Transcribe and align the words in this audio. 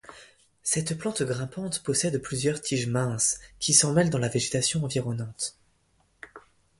Cette 0.63 0.97
plante 0.97 1.21
grimpante 1.21 1.83
possède 1.83 2.17
plusieurs 2.19 2.59
tiges 2.59 2.87
minces 2.87 3.37
qui 3.59 3.71
s'emmêle 3.71 4.09
dans 4.09 4.17
la 4.17 4.29
végétation 4.29 4.83
environnante. 4.83 5.55